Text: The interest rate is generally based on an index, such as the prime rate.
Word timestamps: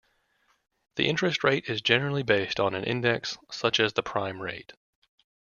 The 0.95 1.07
interest 1.07 1.43
rate 1.43 1.69
is 1.69 1.83
generally 1.83 2.23
based 2.23 2.59
on 2.59 2.73
an 2.73 2.83
index, 2.85 3.37
such 3.51 3.79
as 3.79 3.93
the 3.93 4.01
prime 4.01 4.41
rate. 4.41 4.73